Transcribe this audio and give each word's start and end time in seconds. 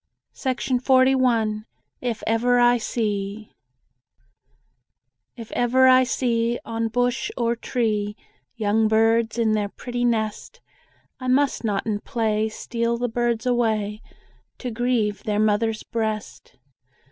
JANE 0.33 0.79
TAYLOR 0.79 1.67
IF 2.01 2.23
EVER 2.25 2.59
I 2.59 2.79
SEE 2.79 3.53
If 5.37 5.51
ever 5.51 5.87
I 5.87 6.03
see, 6.05 6.57
On 6.65 6.87
bush 6.87 7.29
or 7.37 7.55
tree, 7.55 8.15
Young 8.55 8.87
birds 8.87 9.37
in 9.37 9.51
their 9.51 9.69
pretty 9.69 10.03
nest, 10.03 10.59
I 11.19 11.27
must 11.27 11.63
not 11.63 11.85
in 11.85 11.99
play, 11.99 12.49
Steal 12.49 12.97
the 12.97 13.09
birds 13.09 13.45
away, 13.45 14.01
To 14.57 14.71
grieve 14.71 15.21
their 15.21 15.37
mother's 15.37 15.83
breast. 15.83 16.57